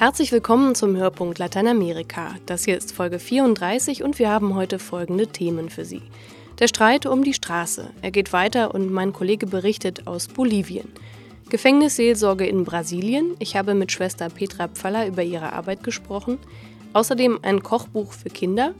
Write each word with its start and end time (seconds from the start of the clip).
Herzlich 0.00 0.32
willkommen 0.32 0.74
zum 0.74 0.96
Hörpunkt 0.96 1.38
Lateinamerika. 1.38 2.36
Das 2.46 2.64
hier 2.64 2.78
ist 2.78 2.90
Folge 2.90 3.18
34 3.18 4.02
und 4.02 4.18
wir 4.18 4.30
haben 4.30 4.54
heute 4.54 4.78
folgende 4.78 5.26
Themen 5.26 5.68
für 5.68 5.84
Sie. 5.84 6.00
Der 6.58 6.68
Streit 6.68 7.04
um 7.04 7.22
die 7.22 7.34
Straße. 7.34 7.90
Er 8.00 8.10
geht 8.10 8.32
weiter 8.32 8.74
und 8.74 8.90
mein 8.90 9.12
Kollege 9.12 9.46
berichtet 9.46 10.06
aus 10.06 10.26
Bolivien. 10.26 10.88
Gefängnisseelsorge 11.50 12.46
in 12.46 12.64
Brasilien. 12.64 13.34
Ich 13.40 13.56
habe 13.56 13.74
mit 13.74 13.92
Schwester 13.92 14.30
Petra 14.30 14.68
Pfaller 14.68 15.06
über 15.06 15.22
ihre 15.22 15.52
Arbeit 15.52 15.84
gesprochen. 15.84 16.38
Außerdem 16.94 17.40
ein 17.42 17.62
Kochbuch 17.62 18.14
für 18.14 18.30
Kinder. 18.30 18.72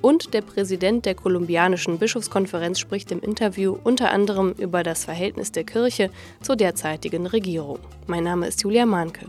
Und 0.00 0.32
der 0.32 0.42
Präsident 0.42 1.06
der 1.06 1.16
kolumbianischen 1.16 1.98
Bischofskonferenz 1.98 2.78
spricht 2.78 3.10
im 3.10 3.18
Interview 3.18 3.76
unter 3.82 4.12
anderem 4.12 4.54
über 4.56 4.84
das 4.84 5.06
Verhältnis 5.06 5.50
der 5.50 5.64
Kirche 5.64 6.12
zur 6.40 6.54
derzeitigen 6.54 7.26
Regierung. 7.26 7.80
Mein 8.06 8.22
Name 8.22 8.46
ist 8.46 8.62
Julia 8.62 8.86
Mahnke. 8.86 9.26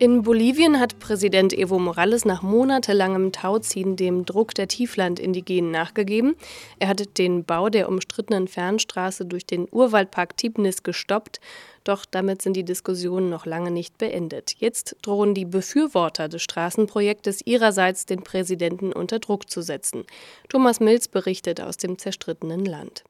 In 0.00 0.22
Bolivien 0.22 0.80
hat 0.80 0.98
Präsident 0.98 1.52
Evo 1.52 1.78
Morales 1.78 2.24
nach 2.24 2.40
monatelangem 2.40 3.32
Tauziehen 3.32 3.96
dem 3.96 4.24
Druck 4.24 4.54
der 4.54 4.66
Tieflandindigenen 4.66 5.70
nachgegeben. 5.70 6.36
Er 6.78 6.88
hat 6.88 7.18
den 7.18 7.44
Bau 7.44 7.68
der 7.68 7.86
umstrittenen 7.86 8.48
Fernstraße 8.48 9.26
durch 9.26 9.44
den 9.44 9.68
Urwaldpark 9.70 10.38
Tibnis 10.38 10.84
gestoppt. 10.84 11.38
Doch 11.84 12.06
damit 12.06 12.40
sind 12.40 12.54
die 12.54 12.64
Diskussionen 12.64 13.28
noch 13.28 13.44
lange 13.44 13.70
nicht 13.70 13.98
beendet. 13.98 14.54
Jetzt 14.56 14.96
drohen 15.02 15.34
die 15.34 15.44
Befürworter 15.44 16.30
des 16.30 16.40
Straßenprojektes 16.44 17.42
ihrerseits 17.44 18.06
den 18.06 18.22
Präsidenten 18.22 18.94
unter 18.94 19.18
Druck 19.18 19.50
zu 19.50 19.60
setzen. 19.60 20.04
Thomas 20.48 20.80
Mills 20.80 21.08
berichtet 21.08 21.60
aus 21.60 21.76
dem 21.76 21.98
zerstrittenen 21.98 22.64
Land. 22.64 23.04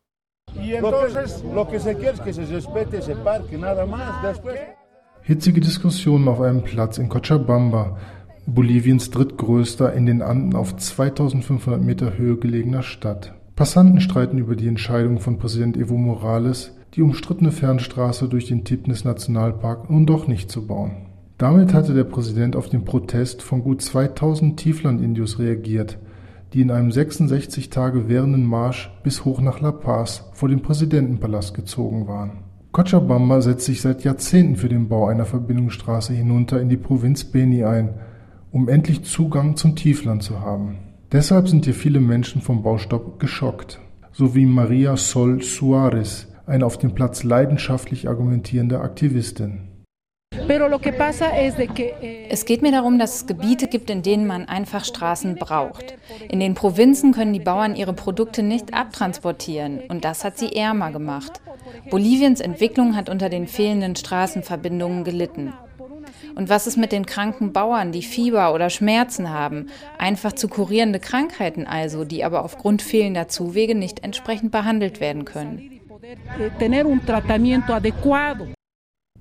Hitzige 5.22 5.60
Diskussionen 5.60 6.28
auf 6.28 6.40
einem 6.40 6.62
Platz 6.62 6.96
in 6.96 7.08
Cochabamba, 7.08 7.98
Boliviens 8.46 9.10
drittgrößter 9.10 9.92
in 9.92 10.06
den 10.06 10.22
Anden 10.22 10.54
auf 10.54 10.76
2500 10.76 11.80
Meter 11.80 12.16
Höhe 12.16 12.36
gelegener 12.36 12.82
Stadt. 12.82 13.34
Passanten 13.54 14.00
streiten 14.00 14.38
über 14.38 14.56
die 14.56 14.66
Entscheidung 14.66 15.20
von 15.20 15.38
Präsident 15.38 15.76
Evo 15.76 15.98
Morales, 15.98 16.74
die 16.94 17.02
umstrittene 17.02 17.52
Fernstraße 17.52 18.28
durch 18.28 18.46
den 18.46 18.64
Tipnis 18.64 19.04
Nationalpark 19.04 19.90
nun 19.90 20.06
doch 20.06 20.26
nicht 20.26 20.50
zu 20.50 20.66
bauen. 20.66 21.06
Damit 21.36 21.74
hatte 21.74 21.92
der 21.94 22.04
Präsident 22.04 22.56
auf 22.56 22.70
den 22.70 22.84
Protest 22.84 23.42
von 23.42 23.62
gut 23.62 23.82
2000 23.82 24.58
Tieflandindios 24.58 25.38
reagiert, 25.38 25.98
die 26.54 26.62
in 26.62 26.70
einem 26.70 26.90
66 26.90 27.70
Tage 27.70 28.08
währenden 28.08 28.44
Marsch 28.44 28.90
bis 29.04 29.24
hoch 29.24 29.40
nach 29.40 29.60
La 29.60 29.70
Paz 29.70 30.30
vor 30.32 30.48
dem 30.48 30.62
Präsidentenpalast 30.62 31.54
gezogen 31.54 32.08
waren. 32.08 32.49
Cochabamba 32.72 33.40
setzt 33.40 33.66
sich 33.66 33.80
seit 33.80 34.04
Jahrzehnten 34.04 34.54
für 34.54 34.68
den 34.68 34.88
Bau 34.88 35.08
einer 35.08 35.24
Verbindungsstraße 35.24 36.12
hinunter 36.12 36.60
in 36.60 36.68
die 36.68 36.76
Provinz 36.76 37.24
Beni 37.24 37.64
ein, 37.64 37.94
um 38.52 38.68
endlich 38.68 39.02
Zugang 39.04 39.56
zum 39.56 39.74
Tiefland 39.74 40.22
zu 40.22 40.40
haben. 40.40 40.78
Deshalb 41.10 41.48
sind 41.48 41.64
hier 41.64 41.74
viele 41.74 41.98
Menschen 41.98 42.40
vom 42.40 42.62
Baustopp 42.62 43.18
geschockt, 43.18 43.80
so 44.12 44.36
wie 44.36 44.46
Maria 44.46 44.96
Sol 44.96 45.42
Suarez, 45.42 46.28
eine 46.46 46.64
auf 46.64 46.78
dem 46.78 46.94
Platz 46.94 47.24
leidenschaftlich 47.24 48.08
argumentierende 48.08 48.80
Aktivistin. 48.80 49.69
Eh, 52.02 52.26
es 52.28 52.44
geht 52.44 52.62
mir 52.62 52.72
darum, 52.72 52.98
dass 52.98 53.16
es 53.16 53.26
Gebiete 53.26 53.66
gibt, 53.66 53.90
in 53.90 54.02
denen 54.02 54.26
man 54.26 54.48
einfach 54.48 54.84
Straßen 54.84 55.36
braucht. 55.36 55.94
In 56.28 56.40
den 56.40 56.54
Provinzen 56.54 57.12
können 57.12 57.32
die 57.32 57.40
Bauern 57.40 57.76
ihre 57.76 57.92
Produkte 57.92 58.42
nicht 58.42 58.72
abtransportieren 58.74 59.80
und 59.88 60.04
das 60.04 60.24
hat 60.24 60.38
sie 60.38 60.54
ärmer 60.54 60.92
gemacht. 60.92 61.40
Boliviens 61.90 62.40
Entwicklung 62.40 62.96
hat 62.96 63.08
unter 63.08 63.28
den 63.28 63.48
fehlenden 63.48 63.96
Straßenverbindungen 63.96 65.04
gelitten. 65.04 65.52
Und 66.36 66.48
was 66.48 66.66
ist 66.66 66.76
mit 66.76 66.92
den 66.92 67.06
kranken 67.06 67.52
Bauern, 67.52 67.90
die 67.92 68.02
Fieber 68.02 68.54
oder 68.54 68.70
Schmerzen 68.70 69.30
haben? 69.30 69.66
Einfach 69.98 70.32
zu 70.32 70.48
kurierende 70.48 71.00
Krankheiten 71.00 71.66
also, 71.66 72.04
die 72.04 72.24
aber 72.24 72.44
aufgrund 72.44 72.82
fehlender 72.82 73.28
Zuwege 73.28 73.74
nicht 73.74 74.04
entsprechend 74.04 74.52
behandelt 74.52 75.00
werden 75.00 75.24
können. 75.24 75.80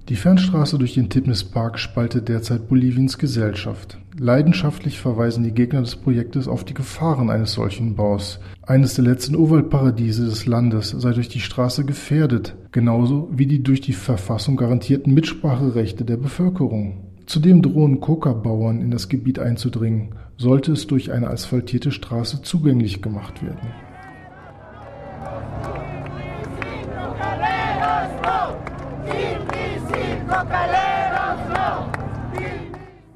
Die 0.10 0.16
Fernstraße 0.16 0.80
durch 0.80 0.96
den 0.96 1.12
Tipnis-Park 1.12 1.78
spaltet 1.78 2.30
derzeit 2.30 2.68
Boliviens 2.68 3.20
Gesellschaft. 3.20 4.00
Leidenschaftlich 4.18 5.00
verweisen 5.00 5.44
die 5.44 5.52
Gegner 5.52 5.82
des 5.82 5.96
Projektes 5.96 6.48
auf 6.48 6.64
die 6.64 6.74
Gefahren 6.74 7.30
eines 7.30 7.54
solchen 7.54 7.96
Baus. 7.96 8.40
Eines 8.64 8.96
der 8.96 9.06
letzten 9.06 9.36
Urwaldparadiese 9.36 10.26
des 10.26 10.48
Landes 10.48 10.90
sei 10.90 11.12
durch 11.12 11.30
die 11.30 11.40
Straße 11.40 11.86
gefährdet, 11.86 12.56
genauso 12.72 13.30
wie 13.32 13.46
die 13.46 13.62
durch 13.62 13.82
die 13.82 13.94
Verfassung 13.94 14.58
garantierten 14.58 15.14
Mitspracherechte 15.14 16.06
der 16.06 16.18
Bevölkerung. 16.18 17.04
Zudem 17.28 17.62
drohen 17.62 18.00
Coca-Bauern 18.00 18.82
in 18.82 18.90
das 18.90 19.10
Gebiet 19.10 19.38
einzudringen, 19.38 20.16
sollte 20.38 20.72
es 20.72 20.88
durch 20.88 21.12
eine 21.12 21.28
asphaltierte 21.28 21.92
Straße 21.92 22.42
zugänglich 22.42 23.04
gemacht 23.04 23.44
werden. 23.44 23.89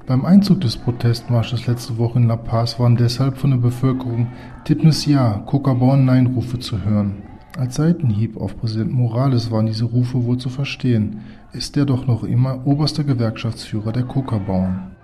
Beim 0.06 0.26
Einzug 0.26 0.60
des 0.60 0.76
Protestmarsches 0.76 1.66
letzte 1.66 1.96
Woche 1.96 2.18
in 2.18 2.28
La 2.28 2.36
Paz 2.36 2.78
waren 2.78 2.94
deshalb 2.94 3.38
von 3.38 3.52
der 3.52 3.56
Bevölkerung 3.56 4.26
Tipnis 4.64 5.06
Ja, 5.06 5.42
Coca-Born 5.46 6.04
Nein 6.04 6.26
Rufe 6.26 6.58
zu 6.58 6.84
hören. 6.84 7.22
Als 7.56 7.76
Seitenhieb 7.76 8.36
auf 8.36 8.58
Präsident 8.58 8.92
Morales 8.92 9.50
waren 9.50 9.64
diese 9.64 9.86
Rufe 9.86 10.24
wohl 10.26 10.36
zu 10.36 10.50
verstehen, 10.50 11.20
ist 11.52 11.78
er 11.78 11.86
doch 11.86 12.06
noch 12.06 12.22
immer 12.22 12.66
oberster 12.66 13.02
Gewerkschaftsführer 13.02 13.92
der 13.92 14.02
Coca-Bauern. 14.02 14.94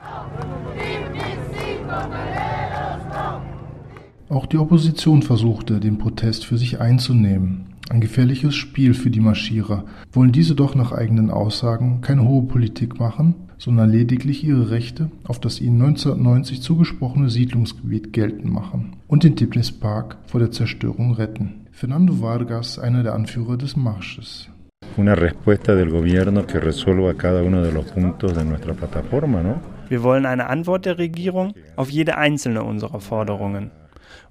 Auch 4.28 4.44
die 4.44 4.58
Opposition 4.58 5.22
versuchte, 5.22 5.80
den 5.80 5.96
Protest 5.96 6.44
für 6.44 6.58
sich 6.58 6.78
einzunehmen. 6.78 7.74
Ein 7.88 8.02
gefährliches 8.02 8.54
Spiel 8.54 8.92
für 8.92 9.10
die 9.10 9.20
Marschierer. 9.20 9.86
Wollen 10.12 10.30
diese 10.30 10.54
doch 10.54 10.74
nach 10.74 10.92
eigenen 10.92 11.30
Aussagen 11.30 12.02
keine 12.02 12.28
hohe 12.28 12.42
Politik 12.42 13.00
machen, 13.00 13.34
sondern 13.60 13.90
lediglich 13.90 14.42
ihre 14.42 14.70
Rechte 14.70 15.10
auf 15.24 15.38
das 15.38 15.60
ihnen 15.60 15.82
1990 15.82 16.62
zugesprochene 16.62 17.28
Siedlungsgebiet 17.28 18.12
geltend 18.12 18.50
machen 18.50 18.96
und 19.06 19.22
den 19.22 19.36
Tipnis 19.36 19.70
Park 19.70 20.16
vor 20.26 20.40
der 20.40 20.50
Zerstörung 20.50 21.12
retten. 21.12 21.66
Fernando 21.70 22.20
Vargas, 22.20 22.78
einer 22.78 23.02
der 23.02 23.14
Anführer 23.14 23.56
des 23.58 23.76
Marsches. 23.76 24.48
Una 24.96 25.14
respuesta 25.14 25.74
del 25.74 25.90
gobierno 25.90 26.46
que 26.46 26.58
resuelva 26.58 27.14
cada 27.14 27.42
uno 27.42 27.62
de 27.62 27.70
los 27.70 27.84
puntos 27.92 28.34
de 28.34 28.44
nuestra 28.44 28.72
plataforma, 28.72 29.42
¿no? 29.42 29.60
Wir 29.88 30.02
wollen 30.02 30.24
eine 30.24 30.48
Antwort 30.48 30.86
der 30.86 30.98
Regierung 30.98 31.52
auf 31.76 31.90
jede 31.90 32.16
einzelne 32.16 32.62
unserer 32.62 33.00
Forderungen. 33.00 33.70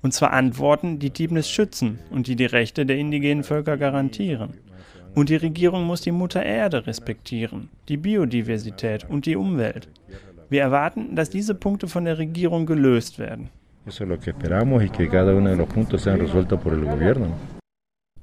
Und 0.01 0.13
zwar 0.13 0.33
Antworten, 0.33 0.99
die 0.99 1.11
Tibnis 1.11 1.49
schützen 1.49 1.99
und 2.09 2.27
die 2.27 2.35
die 2.35 2.45
Rechte 2.45 2.85
der 2.85 2.97
indigenen 2.97 3.43
Völker 3.43 3.77
garantieren. 3.77 4.53
Und 5.15 5.29
die 5.29 5.35
Regierung 5.35 5.85
muss 5.85 6.01
die 6.01 6.11
Mutter 6.11 6.43
Erde 6.43 6.85
respektieren, 6.87 7.69
die 7.87 7.97
Biodiversität 7.97 9.09
und 9.09 9.25
die 9.25 9.35
Umwelt. 9.35 9.89
Wir 10.49 10.61
erwarten, 10.61 11.15
dass 11.15 11.29
diese 11.29 11.55
Punkte 11.55 11.87
von 11.87 12.05
der 12.05 12.17
Regierung 12.17 12.65
gelöst 12.65 13.19
werden. 13.19 13.49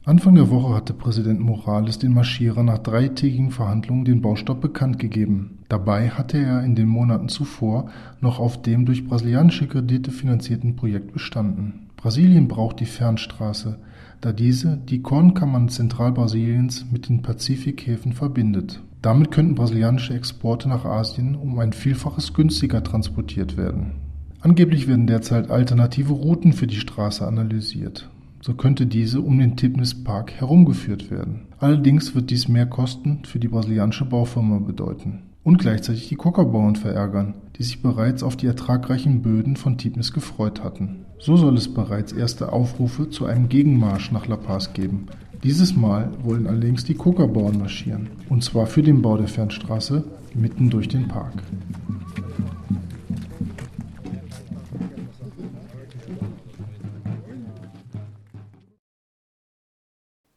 Anfang 0.05 0.37
der 0.37 0.51
Woche 0.51 0.73
hatte 0.73 0.95
Präsident 0.95 1.41
Morales 1.41 1.99
den 1.99 2.15
Marschierern 2.15 2.67
nach 2.67 2.79
dreitägigen 2.79 3.51
Verhandlungen 3.51 4.05
den 4.05 4.23
Baustopp 4.23 4.61
bekannt 4.61 5.01
gegeben. 5.01 5.59
Dabei 5.69 6.11
hatte 6.11 6.39
er 6.39 6.63
in 6.63 6.77
den 6.77 6.87
Monaten 6.87 7.29
zuvor 7.29 7.91
noch 8.21 8.39
auf 8.39 8.63
dem 8.63 8.87
durch 8.87 9.05
brasilianische 9.05 9.67
Kredite 9.67 10.13
finanzierten 10.13 10.77
Projekt 10.77 11.13
bestanden. 11.13 11.86
Brasilien 12.07 12.47
braucht 12.47 12.79
die 12.79 12.87
Fernstraße, 12.87 13.79
da 14.21 14.33
diese 14.33 14.77
die 14.77 15.03
Kornkammern 15.03 15.69
Zentralbrasiliens 15.69 16.87
mit 16.93 17.09
den 17.09 17.21
Pazifikhäfen 17.21 18.13
verbindet. 18.13 18.81
Damit 19.03 19.33
könnten 19.33 19.57
brasilianische 19.57 20.15
Exporte 20.15 20.69
nach 20.69 20.85
Asien 20.85 21.35
um 21.35 21.59
ein 21.59 21.73
Vielfaches 21.73 22.33
günstiger 22.33 22.85
transportiert 22.85 23.57
werden. 23.57 23.97
Angeblich 24.41 24.87
werden 24.87 25.09
derzeit 25.09 25.51
alternative 25.51 26.13
Routen 26.13 26.53
für 26.53 26.69
die 26.69 26.77
Straße 26.77 27.27
analysiert 27.27 28.09
so 28.41 28.55
könnte 28.55 28.87
diese 28.87 29.21
um 29.23 29.41
den 29.41 29.57
Tipnis 29.57 30.05
Park 30.05 30.35
herumgeführt 30.35 31.11
werden. 31.11 31.49
Allerdings 31.59 32.15
wird 32.15 32.31
dies 32.31 32.47
mehr 32.47 32.67
Kosten 32.67 33.25
für 33.25 33.41
die 33.41 33.49
brasilianische 33.49 34.05
Baufirma 34.05 34.61
bedeuten 34.61 35.25
und 35.47 35.59
gleichzeitig 35.59 36.09
die 36.09 36.17
Coca-Bauern 36.17 36.75
verärgern, 36.75 37.35
die 37.57 37.63
sich 37.63 37.81
bereits 37.81 38.25
auf 38.25 38.37
die 38.37 38.49
ertragreichen 38.49 39.23
Böden 39.23 39.55
von 39.55 39.79
Tipnis 39.79 40.13
gefreut 40.13 40.65
hatten. 40.65 41.07
So 41.21 41.37
soll 41.37 41.57
es 41.57 41.73
bereits 41.73 42.11
erste 42.11 42.53
Aufrufe 42.53 43.11
zu 43.11 43.27
einem 43.27 43.49
Gegenmarsch 43.49 44.11
nach 44.11 44.27
La 44.27 44.37
Paz 44.37 44.73
geben. 44.73 45.07
Dieses 45.45 45.77
Mal 45.77 46.11
wollen 46.25 46.49
allerdings 46.49 46.83
die 46.83 46.95
Coca-Bauern 46.95 47.61
marschieren, 47.61 48.11
und 48.29 48.43
zwar 48.43 48.67
für 48.67 48.83
den 48.83 49.03
Bau 49.03 49.17
der 49.17 49.29
Fernstraße 49.29 50.03
mitten 50.35 50.69
durch 50.69 50.89
den 50.89 51.07
Park. 51.07 51.35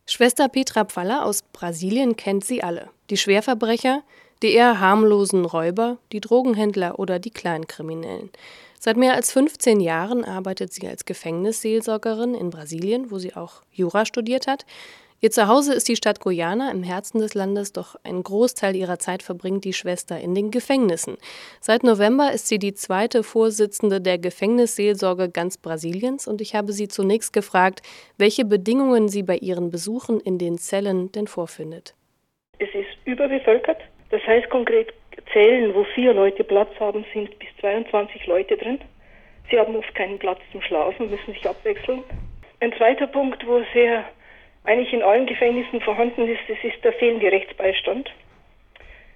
Schwester 0.05 0.49
Petra 0.49 0.85
Pfaller 0.85 1.25
aus 1.25 1.41
Brasilien 1.51 2.15
kennt 2.15 2.43
sie 2.43 2.61
alle. 2.61 2.89
Die 3.09 3.17
Schwerverbrecher, 3.17 4.03
die 4.41 4.53
eher 4.53 4.79
harmlosen 4.79 5.45
Räuber, 5.45 5.97
die 6.11 6.21
Drogenhändler 6.21 6.99
oder 6.99 7.19
die 7.19 7.31
Kleinkriminellen. 7.31 8.29
Seit 8.79 8.95
mehr 8.95 9.13
als 9.13 9.33
15 9.33 9.81
Jahren 9.81 10.23
arbeitet 10.23 10.71
sie 10.71 10.87
als 10.87 11.03
Gefängnisseelsorgerin 11.03 12.33
in 12.33 12.49
Brasilien, 12.49 13.11
wo 13.11 13.17
sie 13.17 13.35
auch 13.35 13.61
Jura 13.71 14.05
studiert 14.05 14.47
hat. 14.47 14.65
Ihr 15.21 15.31
Zuhause 15.31 15.73
ist 15.73 15.89
die 15.89 15.97
Stadt 15.97 16.21
Guyana 16.21 16.71
im 16.71 16.81
Herzen 16.81 17.19
des 17.19 17.33
Landes, 17.33 17.73
doch 17.73 17.97
ein 18.03 18.23
Großteil 18.23 18.77
ihrer 18.77 18.99
Zeit 18.99 19.21
verbringt 19.21 19.65
die 19.65 19.73
Schwester 19.73 20.17
in 20.17 20.33
den 20.33 20.49
Gefängnissen. 20.49 21.17
Seit 21.59 21.83
November 21.83 22.31
ist 22.31 22.47
sie 22.47 22.57
die 22.57 22.73
zweite 22.73 23.23
Vorsitzende 23.23 23.99
der 23.99 24.17
Gefängnisseelsorge 24.17 25.27
ganz 25.27 25.57
Brasiliens 25.57 26.25
und 26.25 26.39
ich 26.39 26.55
habe 26.55 26.71
sie 26.71 26.87
zunächst 26.87 27.33
gefragt, 27.33 27.81
welche 28.17 28.45
Bedingungen 28.45 29.09
sie 29.09 29.23
bei 29.23 29.35
ihren 29.35 29.71
Besuchen 29.71 30.21
in 30.21 30.37
den 30.37 30.57
Zellen 30.57 31.11
denn 31.11 31.27
vorfindet. 31.27 31.95
Es 32.59 32.69
ist 32.73 33.05
überbevölkert. 33.05 33.79
Das 34.09 34.25
heißt 34.25 34.49
konkret 34.49 34.93
Zellen, 35.33 35.73
wo 35.75 35.83
vier 35.83 36.13
Leute 36.13 36.43
Platz 36.43 36.69
haben, 36.79 37.05
sind 37.13 37.37
bis 37.39 37.49
22 37.61 38.25
Leute 38.25 38.57
drin. 38.57 38.79
Sie 39.49 39.59
haben 39.59 39.75
oft 39.75 39.93
keinen 39.95 40.19
Platz 40.19 40.39
zum 40.51 40.61
Schlafen, 40.61 41.09
müssen 41.09 41.33
sich 41.33 41.47
abwechseln. 41.47 42.03
Ein 42.59 42.73
zweiter 42.73 43.07
Punkt, 43.07 43.45
wo 43.47 43.61
sehr 43.73 44.05
eigentlich 44.63 44.93
in 44.93 45.03
allen 45.03 45.25
Gefängnissen 45.25 45.81
vorhanden 45.81 46.27
ist, 46.27 46.41
das 46.47 46.57
ist 46.63 46.83
der 46.83 46.93
fehlende 46.93 47.31
Rechtsbeistand. 47.31 48.09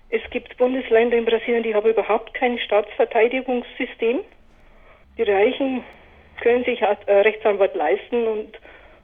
Es 0.10 0.22
gibt 0.30 0.57
Bundesländer 0.57 1.18
in 1.18 1.25
Brasilien, 1.25 1.63
die 1.63 1.75
haben 1.75 1.90
überhaupt 1.90 2.34
kein 2.34 2.60
Staatsverteidigungssystem. 2.60 4.19
Die 5.18 5.24
Reichen 5.24 5.84
können 6.42 6.63
sich 6.63 6.81
äh, 6.81 6.95
Rechtsanwalt 7.07 7.75
leisten 7.75 8.28
und 8.28 8.60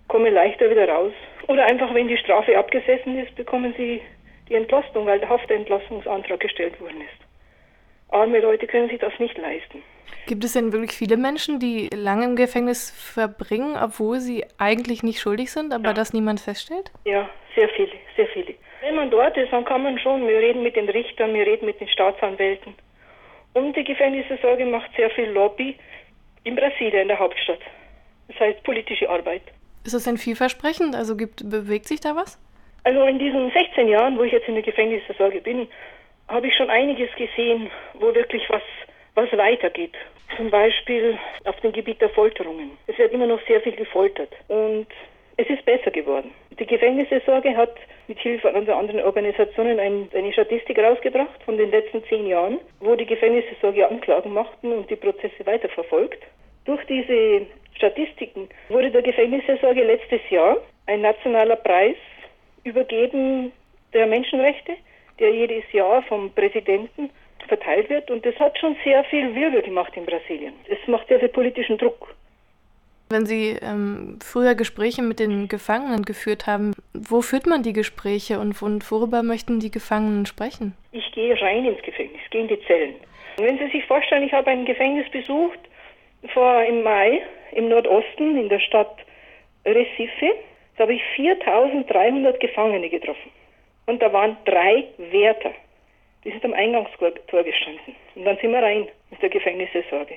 kommen 0.08 0.34
leichter 0.34 0.70
wieder 0.70 0.88
raus. 0.88 1.14
Oder 1.48 1.66
einfach, 1.66 1.94
wenn 1.94 2.08
die 2.08 2.18
Strafe 2.18 2.58
abgesessen 2.58 3.18
ist, 3.18 3.36
bekommen 3.36 3.74
sie 3.78 4.02
die 4.50 4.56
Entlastung, 4.56 5.06
weil 5.06 5.20
der 5.20 5.30
Haftentlassungsantrag 5.30 6.40
gestellt 6.40 6.80
worden 6.82 7.02
ist. 7.02 8.12
Arme 8.12 8.40
Leute 8.40 8.68
können 8.68 8.90
sich 8.90 9.00
das 9.00 9.14
nicht 9.20 9.38
leisten. 9.38 9.84
Gibt 10.26 10.44
es 10.44 10.54
denn 10.54 10.72
wirklich 10.74 10.92
viele 10.92 11.18
Menschen, 11.18 11.60
die 11.60 11.90
lange 11.94 12.26
im 12.26 12.36
Gefängnis 12.36 12.92
verbringen, 12.92 13.78
obwohl 13.82 14.20
sie 14.20 14.46
eigentlich 14.58 15.04
nicht 15.04 15.20
schuldig 15.20 15.52
sind, 15.52 15.74
aber 15.74 15.90
ja. 15.90 15.94
das 15.94 16.14
niemand 16.14 16.40
feststellt? 16.40 16.92
Ja, 17.06 17.30
sehr 17.56 17.70
viele, 17.70 17.92
sehr 18.16 18.28
viele. 18.28 18.56
Wenn 18.82 18.96
man 18.96 19.12
dort 19.12 19.38
ist, 19.38 19.52
dann 19.52 19.66
kann 19.66 19.84
man 19.84 20.00
schon, 20.00 20.28
wir 20.28 20.38
reden 20.38 20.64
mit 20.64 20.76
den 20.76 20.90
Richtern, 20.90 21.34
wir 21.34 21.46
reden 21.46 21.66
mit 21.66 21.80
den 21.80 21.88
Staatsanwälten. 21.88 22.74
Und 23.54 23.76
die 23.76 23.84
Gefängnissorge 23.84 24.66
macht 24.66 24.90
sehr 24.96 25.10
viel 25.12 25.30
Lobby 25.30 25.76
in 26.44 26.56
Brasilien, 26.56 27.04
in 27.04 27.08
der 27.10 27.20
Hauptstadt. 27.20 27.60
Das 28.28 28.40
heißt 28.40 28.64
politische 28.64 29.10
Arbeit. 29.10 29.42
Ist 29.84 29.94
das 29.94 30.04
denn 30.04 30.18
vielversprechend? 30.18 30.96
Also 30.96 31.18
gibt, 31.18 31.50
bewegt 31.50 31.88
sich 31.88 32.00
da 32.00 32.16
was? 32.16 32.40
Also 32.90 33.04
in 33.04 33.20
diesen 33.20 33.52
16 33.52 33.88
Jahren, 33.88 34.18
wo 34.18 34.24
ich 34.24 34.32
jetzt 34.32 34.48
in 34.48 34.56
der 34.56 34.64
Gefängnisversorge 34.64 35.42
bin, 35.42 35.68
habe 36.28 36.48
ich 36.48 36.56
schon 36.56 36.72
einiges 36.72 37.14
gesehen, 37.16 37.70
wo 37.94 38.16
wirklich 38.16 38.42
was, 38.50 38.64
was 39.14 39.32
weitergeht. 39.38 39.94
Zum 40.36 40.50
Beispiel 40.50 41.16
auf 41.46 41.56
dem 41.60 41.72
Gebiet 41.72 42.02
der 42.02 42.10
Folterungen. 42.10 42.72
Es 42.88 42.98
wird 42.98 43.14
immer 43.14 43.28
noch 43.28 43.46
sehr 43.46 43.62
viel 43.62 43.76
gefoltert 43.76 44.32
und 44.48 44.88
es 45.38 45.48
ist 45.52 45.64
besser 45.66 45.92
geworden. 45.92 46.32
Die 46.58 46.66
Gefängnisversorge 46.66 47.56
hat 47.56 47.76
mit 48.08 48.18
Hilfe 48.18 48.50
unserer 48.50 48.78
anderen 48.78 49.02
Organisationen 49.02 49.80
ein, 49.80 50.10
eine 50.16 50.34
Statistik 50.34 50.80
rausgebracht 50.80 51.44
von 51.46 51.60
den 51.60 51.70
letzten 51.70 52.04
zehn 52.06 52.26
Jahren, 52.26 52.60
wo 52.80 52.96
die 52.96 53.06
Gefängnisversorge 53.06 53.88
Anklagen 53.88 54.34
machten 54.34 54.72
und 54.72 54.90
die 54.90 54.96
Prozesse 54.96 55.46
weiterverfolgt. 55.46 56.24
Durch 56.66 56.84
diese 56.88 57.46
Statistiken 57.76 58.50
wurde 58.70 58.90
der 58.90 59.04
Gefängnisversorge 59.04 59.84
letztes 59.84 60.28
Jahr 60.32 60.58
ein 60.88 61.02
nationaler 61.02 61.58
Preis 61.58 61.96
übergeben 62.64 63.52
der 63.94 64.08
Menschenrechte, 64.08 64.74
der 65.20 65.32
jedes 65.32 65.64
Jahr 65.72 66.04
vom 66.04 66.32
Präsidenten 66.32 67.10
verteilt 67.48 67.90
wird. 67.90 68.10
Und 68.12 68.26
das 68.26 68.36
hat 68.40 68.58
schon 68.58 68.76
sehr 68.84 69.04
viel 69.06 69.34
Wirbel 69.36 69.62
gemacht 69.62 69.94
in 69.96 70.06
Brasilien. 70.06 70.54
Es 70.68 70.88
macht 70.88 71.08
sehr 71.08 71.20
viel 71.20 71.30
politischen 71.30 71.78
Druck. 71.78 72.16
Wenn 73.12 73.26
Sie 73.26 73.58
ähm, 73.62 74.20
früher 74.22 74.54
Gespräche 74.54 75.02
mit 75.02 75.20
den 75.20 75.48
Gefangenen 75.48 76.04
geführt 76.06 76.46
haben, 76.46 76.74
wo 76.94 77.22
führt 77.22 77.48
man 77.48 77.64
die 77.64 77.74
Gespräche 77.74 78.40
und, 78.40 78.62
und 78.62 78.90
worüber 78.92 79.24
möchten 79.24 79.60
die 79.60 79.72
Gefangenen 79.72 80.28
sprechen? 80.28 80.76
Ich 80.92 81.12
gehe 81.14 81.40
rein 81.42 81.66
ins 81.66 81.82
Gefängnis, 81.82 82.22
gehe 82.30 82.42
in 82.42 82.48
die 82.48 82.62
Zellen. 82.68 82.94
Und 83.38 83.46
wenn 83.46 83.58
Sie 83.58 83.72
sich 83.72 83.84
vorstellen, 83.86 84.24
ich 84.24 84.32
habe 84.32 84.52
ein 84.52 84.64
Gefängnis 84.64 85.10
besucht 85.10 85.60
vor 86.34 86.64
im 86.64 86.84
Mai 86.84 87.22
im 87.54 87.70
Nordosten 87.70 88.38
in 88.38 88.50
der 88.50 88.60
Stadt 88.60 88.96
Recife. 89.66 90.36
Da 90.80 90.84
habe 90.84 90.94
ich 90.94 91.04
4300 91.18 92.40
Gefangene 92.40 92.88
getroffen. 92.88 93.30
Und 93.86 94.02
da 94.02 94.14
waren 94.14 94.38
drei 94.46 94.86
Wärter. 94.98 95.52
Die 96.24 96.32
sind 96.32 96.46
am 96.46 96.54
Eingangstor 96.54 97.12
gestanden. 97.44 97.96
Und 98.16 98.24
dann 98.24 98.38
sind 98.38 98.54
wir 98.54 98.64
rein 98.64 98.88
mit 99.12 99.22
der 99.22 99.28
Gefängnissorge. 99.28 100.16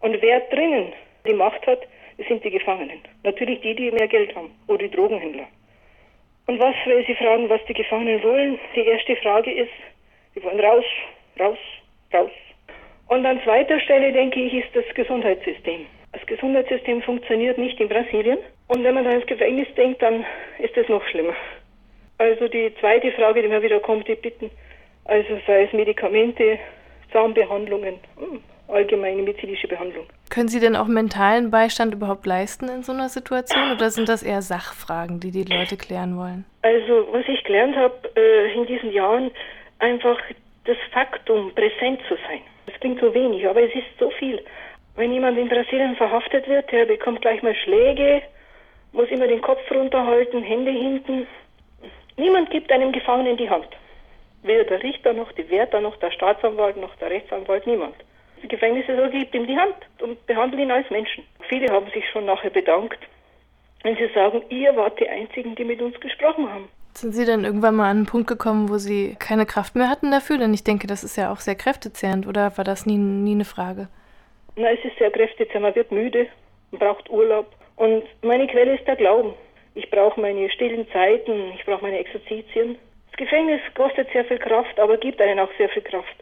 Und 0.00 0.20
wer 0.20 0.40
drinnen 0.40 0.92
die 1.24 1.32
Macht 1.32 1.64
hat, 1.68 1.82
das 2.18 2.26
sind 2.26 2.44
die 2.44 2.50
Gefangenen. 2.50 2.98
Natürlich 3.22 3.60
die, 3.60 3.76
die 3.76 3.92
mehr 3.92 4.08
Geld 4.08 4.34
haben 4.34 4.50
oder 4.66 4.78
die 4.78 4.90
Drogenhändler. 4.90 5.46
Und 6.48 6.58
was, 6.58 6.74
wenn 6.86 7.06
Sie 7.06 7.14
fragen, 7.14 7.48
was 7.48 7.64
die 7.66 7.74
Gefangenen 7.74 8.20
wollen, 8.24 8.58
die 8.74 8.84
erste 8.84 9.14
Frage 9.14 9.52
ist, 9.52 9.70
sie 10.34 10.42
wollen 10.42 10.58
raus, 10.58 10.84
raus, 11.38 11.58
raus. 12.12 12.32
Und 13.06 13.24
an 13.24 13.40
zweiter 13.44 13.78
Stelle, 13.78 14.10
denke 14.10 14.40
ich, 14.40 14.54
ist 14.54 14.74
das 14.74 14.92
Gesundheitssystem. 14.96 15.86
Das 16.10 16.26
Gesundheitssystem 16.26 17.00
funktioniert 17.02 17.58
nicht 17.58 17.78
in 17.78 17.88
Brasilien. 17.88 18.38
Und 18.68 18.82
wenn 18.82 18.94
man 18.94 19.04
dann 19.04 19.14
ins 19.14 19.26
Gefängnis 19.26 19.68
denkt, 19.76 20.02
dann 20.02 20.24
ist 20.58 20.76
das 20.76 20.88
noch 20.88 21.04
schlimmer. 21.08 21.34
Also 22.18 22.48
die 22.48 22.72
zweite 22.80 23.12
Frage, 23.12 23.42
die 23.42 23.48
mir 23.48 23.62
wieder 23.62 23.80
kommt, 23.80 24.08
die 24.08 24.14
Bitten, 24.14 24.50
also 25.04 25.38
sei 25.46 25.64
es 25.64 25.72
Medikamente, 25.72 26.58
Zahnbehandlungen, 27.12 27.96
hm, 28.16 28.40
allgemeine 28.68 29.22
medizinische 29.22 29.68
Behandlung. 29.68 30.06
Können 30.30 30.48
Sie 30.48 30.60
denn 30.60 30.76
auch 30.76 30.86
mentalen 30.86 31.50
Beistand 31.50 31.94
überhaupt 31.94 32.24
leisten 32.24 32.68
in 32.68 32.82
so 32.82 32.92
einer 32.92 33.08
Situation 33.08 33.72
oder 33.72 33.90
sind 33.90 34.08
das 34.08 34.22
eher 34.22 34.42
Sachfragen, 34.42 35.20
die 35.20 35.30
die 35.30 35.44
Leute 35.44 35.76
klären 35.76 36.16
wollen? 36.16 36.44
Also 36.62 37.06
was 37.12 37.24
ich 37.28 37.42
gelernt 37.44 37.76
habe 37.76 37.94
äh, 38.16 38.54
in 38.54 38.66
diesen 38.66 38.90
Jahren, 38.92 39.30
einfach 39.78 40.18
das 40.64 40.76
Faktum, 40.92 41.52
präsent 41.54 42.00
zu 42.08 42.14
sein. 42.26 42.40
Das 42.66 42.80
klingt 42.80 43.00
so 43.00 43.12
wenig, 43.12 43.46
aber 43.46 43.62
es 43.62 43.74
ist 43.74 43.98
so 43.98 44.10
viel. 44.10 44.42
Wenn 44.96 45.12
jemand 45.12 45.36
in 45.36 45.48
Brasilien 45.48 45.96
verhaftet 45.96 46.48
wird, 46.48 46.70
der 46.72 46.86
bekommt 46.86 47.20
gleich 47.20 47.42
mal 47.42 47.54
Schläge, 47.54 48.22
muss 48.94 49.10
immer 49.10 49.26
den 49.26 49.42
Kopf 49.42 49.60
runterhalten, 49.70 50.42
Hände 50.42 50.70
hinten. 50.70 51.26
Niemand 52.16 52.50
gibt 52.50 52.70
einem 52.72 52.92
Gefangenen 52.92 53.36
die 53.36 53.50
Hand. 53.50 53.68
Weder 54.42 54.64
der 54.64 54.82
Richter 54.82 55.12
noch 55.12 55.32
die 55.32 55.48
Wärter 55.50 55.80
noch 55.80 55.96
der 55.96 56.12
Staatsanwalt 56.12 56.76
noch 56.76 56.94
der 56.96 57.10
Rechtsanwalt, 57.10 57.66
niemand. 57.66 57.96
Die 58.42 58.48
Gefängnisse 58.48 58.96
so 58.96 59.10
gibt 59.10 59.34
ihm 59.34 59.46
die 59.46 59.56
Hand 59.56 59.74
und 60.00 60.24
behandelt 60.26 60.62
ihn 60.62 60.70
als 60.70 60.88
Menschen. 60.90 61.24
Viele 61.48 61.72
haben 61.72 61.90
sich 61.92 62.08
schon 62.10 62.26
nachher 62.26 62.50
bedankt, 62.50 62.98
wenn 63.82 63.96
sie 63.96 64.08
sagen, 64.14 64.42
ihr 64.48 64.74
wart 64.76 65.00
die 65.00 65.08
Einzigen, 65.08 65.54
die 65.54 65.64
mit 65.64 65.82
uns 65.82 65.98
gesprochen 65.98 66.50
haben. 66.52 66.68
Sind 66.92 67.12
Sie 67.12 67.24
dann 67.24 67.44
irgendwann 67.44 67.74
mal 67.74 67.90
an 67.90 67.96
einen 67.96 68.06
Punkt 68.06 68.28
gekommen, 68.28 68.68
wo 68.68 68.78
Sie 68.78 69.16
keine 69.18 69.46
Kraft 69.46 69.74
mehr 69.74 69.88
hatten 69.88 70.12
dafür? 70.12 70.38
Denn 70.38 70.54
ich 70.54 70.62
denke, 70.62 70.86
das 70.86 71.02
ist 71.02 71.16
ja 71.16 71.32
auch 71.32 71.40
sehr 71.40 71.56
kräftezehrend, 71.56 72.28
oder 72.28 72.56
war 72.56 72.64
das 72.64 72.86
nie, 72.86 72.98
nie 72.98 73.32
eine 73.32 73.44
Frage? 73.44 73.88
Na, 74.54 74.70
es 74.70 74.84
ist 74.84 74.96
sehr 74.98 75.10
kräftig, 75.10 75.52
man 75.58 75.74
wird 75.74 75.90
müde, 75.90 76.28
man 76.70 76.78
braucht 76.78 77.10
Urlaub. 77.10 77.50
Und 77.76 78.04
meine 78.22 78.46
Quelle 78.46 78.76
ist 78.76 78.86
der 78.86 78.96
Glauben. 78.96 79.34
Ich 79.74 79.90
brauche 79.90 80.20
meine 80.20 80.48
stillen 80.50 80.86
Zeiten, 80.92 81.52
ich 81.54 81.64
brauche 81.64 81.82
meine 81.82 81.98
Exerzitien. 81.98 82.78
Das 83.10 83.16
Gefängnis 83.16 83.60
kostet 83.74 84.10
sehr 84.12 84.24
viel 84.24 84.38
Kraft, 84.38 84.78
aber 84.78 84.96
gibt 84.96 85.20
einen 85.20 85.40
auch 85.40 85.50
sehr 85.58 85.68
viel 85.68 85.82
Kraft. 85.82 86.14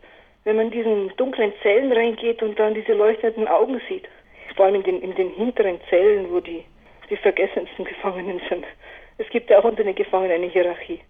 Wenn 0.45 0.57
man 0.57 0.67
in 0.67 0.73
diesen 0.73 1.17
dunklen 1.17 1.53
Zellen 1.63 1.93
reingeht 1.93 2.43
und 2.43 2.59
dann 2.59 2.75
diese 2.75 2.95
leuchtenden 2.95 3.47
Augen 3.47 3.81
sieht, 3.89 4.09
vor 4.57 4.67
allem 4.67 4.77
in 4.77 4.83
den, 4.83 5.03
in 5.03 5.15
den 5.15 5.31
hinteren 5.31 5.81
Zellen, 5.89 6.31
wo 6.31 6.41
die, 6.41 6.65
die 7.11 7.17
vergessensten 7.17 7.85
Gefangenen 7.85 8.41
sind. 8.49 8.65
Es 9.19 9.29
gibt 9.29 9.51
ja 9.51 9.59
auch 9.59 9.65
unter 9.65 9.85
den 9.85 9.95
Gefangenen 9.95 10.37
eine 10.37 10.47
Hierarchie. 10.47 11.01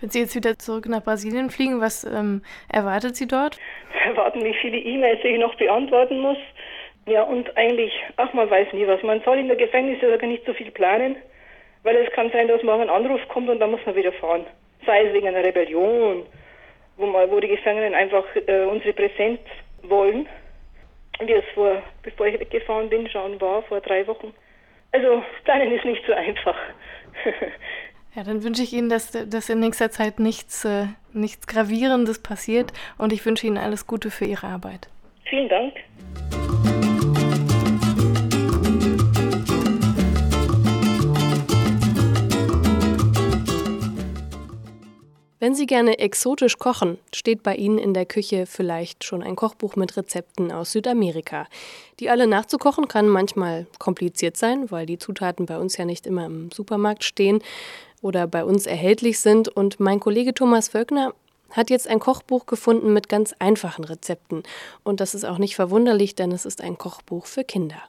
Wenn 0.00 0.10
Sie 0.10 0.20
jetzt 0.20 0.34
wieder 0.34 0.58
zurück 0.58 0.86
nach 0.88 1.04
Brasilien 1.04 1.48
fliegen, 1.48 1.80
was 1.80 2.04
ähm, 2.04 2.42
erwartet 2.68 3.14
Sie 3.16 3.28
dort? 3.28 3.58
Erwarten 4.04 4.42
mich 4.42 4.56
viele 4.60 4.78
E-Mails, 4.78 5.20
die 5.22 5.28
ich 5.28 5.38
noch 5.38 5.54
beantworten 5.54 6.18
muss. 6.20 6.38
Ja, 7.06 7.22
und 7.22 7.56
eigentlich, 7.56 7.92
ach, 8.16 8.32
man 8.32 8.48
weiß 8.48 8.72
nie 8.72 8.86
was. 8.86 9.02
Man 9.02 9.20
soll 9.22 9.38
in 9.38 9.48
der 9.48 9.56
Gefängnissorge 9.56 10.26
nicht 10.26 10.44
so 10.46 10.54
viel 10.54 10.70
planen, 10.70 11.16
weil 11.82 11.96
es 11.96 12.12
kann 12.12 12.30
sein, 12.30 12.48
dass 12.48 12.62
morgen 12.62 12.82
ein 12.82 12.90
Anruf 12.90 13.20
kommt 13.28 13.48
und 13.48 13.58
dann 13.58 13.72
muss 13.72 13.84
man 13.84 13.96
wieder 13.96 14.12
fahren. 14.12 14.46
Sei 14.86 15.06
es 15.06 15.12
wegen 15.12 15.26
einer 15.26 15.44
Rebellion, 15.44 16.24
wo, 16.96 17.06
man, 17.06 17.30
wo 17.30 17.40
die 17.40 17.48
Gefangenen 17.48 17.94
einfach 17.94 18.24
äh, 18.46 18.64
unsere 18.64 18.92
Präsenz 18.92 19.40
wollen. 19.82 20.28
Wie 21.20 21.32
es 21.32 21.44
vor, 21.54 21.82
bevor 22.02 22.26
ich 22.26 22.40
weggefahren 22.40 22.88
bin, 22.88 23.08
schon 23.08 23.40
war, 23.40 23.62
vor 23.62 23.80
drei 23.80 24.06
Wochen. 24.06 24.32
Also, 24.92 25.22
planen 25.44 25.72
ist 25.72 25.84
nicht 25.84 26.04
so 26.06 26.12
einfach. 26.12 26.56
Ja, 28.14 28.24
dann 28.24 28.44
wünsche 28.44 28.62
ich 28.62 28.74
Ihnen, 28.74 28.90
dass, 28.90 29.10
dass 29.10 29.48
in 29.48 29.60
nächster 29.60 29.90
Zeit 29.90 30.20
nichts, 30.20 30.66
äh, 30.66 30.86
nichts 31.14 31.46
Gravierendes 31.46 32.22
passiert 32.22 32.72
und 32.98 33.10
ich 33.10 33.24
wünsche 33.24 33.46
Ihnen 33.46 33.56
alles 33.56 33.86
Gute 33.86 34.10
für 34.10 34.26
Ihre 34.26 34.48
Arbeit. 34.48 34.88
Vielen 35.24 35.48
Dank. 35.48 35.72
Wenn 45.42 45.56
Sie 45.56 45.66
gerne 45.66 45.98
exotisch 45.98 46.56
kochen, 46.56 46.98
steht 47.12 47.42
bei 47.42 47.56
Ihnen 47.56 47.76
in 47.76 47.94
der 47.94 48.06
Küche 48.06 48.46
vielleicht 48.46 49.02
schon 49.02 49.24
ein 49.24 49.34
Kochbuch 49.34 49.74
mit 49.74 49.96
Rezepten 49.96 50.52
aus 50.52 50.70
Südamerika. 50.70 51.48
Die 51.98 52.10
alle 52.10 52.28
nachzukochen 52.28 52.86
kann 52.86 53.08
manchmal 53.08 53.66
kompliziert 53.80 54.36
sein, 54.36 54.70
weil 54.70 54.86
die 54.86 54.98
Zutaten 54.98 55.46
bei 55.46 55.58
uns 55.58 55.76
ja 55.76 55.84
nicht 55.84 56.06
immer 56.06 56.26
im 56.26 56.52
Supermarkt 56.52 57.02
stehen 57.02 57.42
oder 58.02 58.28
bei 58.28 58.44
uns 58.44 58.66
erhältlich 58.66 59.18
sind. 59.18 59.48
Und 59.48 59.80
mein 59.80 59.98
Kollege 59.98 60.32
Thomas 60.32 60.68
Völkner 60.68 61.12
hat 61.50 61.70
jetzt 61.70 61.88
ein 61.88 61.98
Kochbuch 61.98 62.46
gefunden 62.46 62.92
mit 62.92 63.08
ganz 63.08 63.34
einfachen 63.40 63.82
Rezepten. 63.82 64.44
Und 64.84 65.00
das 65.00 65.12
ist 65.12 65.24
auch 65.24 65.38
nicht 65.38 65.56
verwunderlich, 65.56 66.14
denn 66.14 66.30
es 66.30 66.44
ist 66.44 66.60
ein 66.60 66.78
Kochbuch 66.78 67.26
für 67.26 67.42
Kinder. 67.42 67.82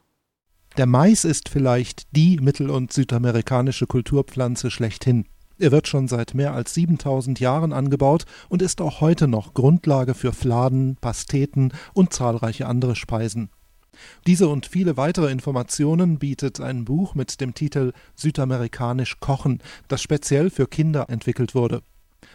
Der 0.75 0.87
Mais 0.87 1.23
ist 1.23 1.49
vielleicht 1.49 2.07
die 2.15 2.39
mittel- 2.39 2.71
und 2.71 2.91
südamerikanische 2.91 3.85
Kulturpflanze 3.85 4.71
schlechthin. 4.71 5.27
Er 5.59 5.71
wird 5.71 5.87
schon 5.87 6.07
seit 6.07 6.33
mehr 6.33 6.53
als 6.53 6.73
7000 6.73 7.39
Jahren 7.39 7.73
angebaut 7.73 8.25
und 8.49 8.61
ist 8.61 8.81
auch 8.81 9.01
heute 9.01 9.27
noch 9.27 9.53
Grundlage 9.53 10.13
für 10.13 10.33
Fladen, 10.33 10.97
Pasteten 10.99 11.71
und 11.93 12.13
zahlreiche 12.13 12.65
andere 12.65 12.95
Speisen. 12.95 13.49
Diese 14.25 14.47
und 14.47 14.65
viele 14.65 14.97
weitere 14.97 15.31
Informationen 15.31 16.17
bietet 16.17 16.59
ein 16.59 16.85
Buch 16.85 17.13
mit 17.13 17.39
dem 17.41 17.53
Titel 17.53 17.93
Südamerikanisch 18.15 19.19
Kochen, 19.19 19.59
das 19.87 20.01
speziell 20.01 20.49
für 20.49 20.67
Kinder 20.67 21.09
entwickelt 21.09 21.53
wurde. 21.53 21.81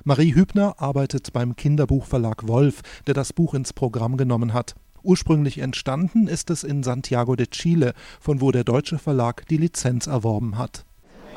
Marie 0.05 0.35
Hübner 0.35 0.77
arbeitet 0.79 1.33
beim 1.33 1.57
Kinderbuchverlag 1.57 2.47
Wolf, 2.47 2.83
der 3.07 3.15
das 3.15 3.33
Buch 3.33 3.55
ins 3.55 3.73
Programm 3.73 4.17
genommen 4.17 4.53
hat. 4.53 4.75
Ursprünglich 5.03 5.59
entstanden 5.59 6.29
ist 6.29 6.51
es 6.51 6.65
in 6.65 6.83
Santiago 6.83 7.35
de 7.35 7.47
Chile, 7.47 7.95
von 8.21 8.41
wo 8.41 8.53
der 8.53 8.65
deutsche 8.65 8.99
Verlag 8.99 9.47
die 9.49 9.57
Lizenz 9.57 10.07
erworben 10.07 10.59
hat. 10.59 10.85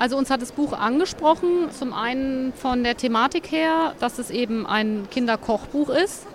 Also 0.02 0.18
uns 0.18 0.32
hat 0.32 0.42
das 0.42 0.52
Buch 0.52 0.74
angesprochen, 0.74 1.70
zum 1.78 1.94
einen 1.94 2.54
von 2.54 2.84
der 2.84 2.98
Thematik 2.98 3.52
her, 3.52 3.94
dass 4.00 4.18
es 4.18 4.32
eben 4.32 4.66
ein 4.66 5.08
Kinderkochbuch 5.12 5.90
ist. 5.90 6.26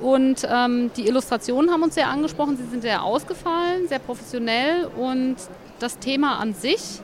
Und 0.00 0.46
ähm, 0.48 0.92
die 0.96 1.08
Illustrationen 1.08 1.72
haben 1.72 1.82
uns 1.82 1.96
sehr 1.96 2.06
angesprochen, 2.06 2.56
sie 2.56 2.62
sind 2.62 2.82
sehr 2.82 3.02
ausgefallen, 3.02 3.88
sehr 3.88 3.98
professionell 3.98 4.84
und 4.84 5.34
das 5.80 5.98
Thema 5.98 6.38
an 6.38 6.54
sich, 6.54 7.00